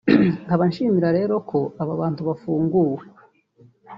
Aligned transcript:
nkaba 0.45 0.63
nshimira 0.69 1.09
rero 1.17 1.35
ko 1.49 1.59
aba 1.81 1.93
bantu 2.01 2.21
bafunguwe 2.27 3.03